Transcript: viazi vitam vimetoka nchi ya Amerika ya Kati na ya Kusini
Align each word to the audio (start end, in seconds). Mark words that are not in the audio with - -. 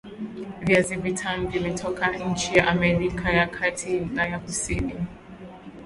viazi 0.61 0.95
vitam 0.95 1.47
vimetoka 1.47 2.07
nchi 2.17 2.55
ya 2.57 2.67
Amerika 2.67 3.31
ya 3.33 3.47
Kati 3.47 3.99
na 3.99 4.25
ya 4.27 4.39
Kusini 4.39 5.05